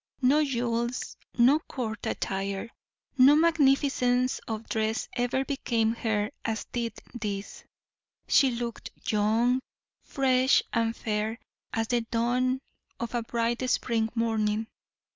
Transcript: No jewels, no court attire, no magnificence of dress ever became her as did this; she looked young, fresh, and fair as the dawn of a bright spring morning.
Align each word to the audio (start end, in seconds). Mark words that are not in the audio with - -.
No 0.23 0.43
jewels, 0.43 1.15
no 1.37 1.59
court 1.59 2.07
attire, 2.07 2.71
no 3.19 3.35
magnificence 3.35 4.39
of 4.47 4.67
dress 4.67 5.07
ever 5.13 5.45
became 5.45 5.93
her 5.93 6.31
as 6.43 6.65
did 6.71 6.93
this; 7.13 7.63
she 8.27 8.49
looked 8.49 8.89
young, 9.11 9.59
fresh, 10.03 10.63
and 10.73 10.95
fair 10.95 11.37
as 11.71 11.87
the 11.89 12.01
dawn 12.01 12.57
of 12.99 13.13
a 13.13 13.21
bright 13.21 13.69
spring 13.69 14.09
morning. 14.15 14.65